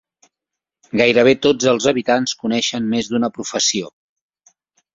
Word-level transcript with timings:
Gairebé 1.01 1.33
tots 1.43 1.69
els 1.73 1.87
habitants 1.93 2.35
coneixen 2.41 2.89
més 2.97 3.13
d"una 3.13 3.33
professió. 3.39 3.95